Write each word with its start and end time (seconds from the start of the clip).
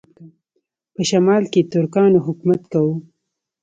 په 0.93 1.01
شمال 1.09 1.43
کې 1.51 1.61
ترکانو 1.71 2.19
حکومت 2.25 2.61
کاوه. 2.71 2.95